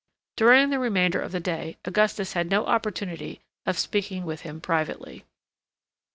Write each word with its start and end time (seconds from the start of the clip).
During 0.35 0.71
the 0.71 0.79
remainder 0.79 1.21
of 1.21 1.31
the 1.31 1.39
day 1.39 1.77
Augustus 1.85 2.33
had 2.33 2.49
no 2.49 2.65
opportunity 2.65 3.39
of 3.67 3.77
speaking 3.77 4.25
with 4.25 4.41
him 4.41 4.59
privately. 4.59 5.25